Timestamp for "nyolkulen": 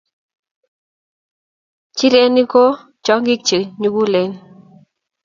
3.81-4.31